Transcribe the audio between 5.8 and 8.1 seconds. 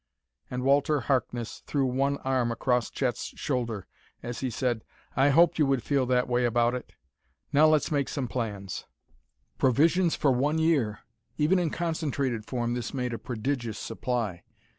feel that way about it. Now let's make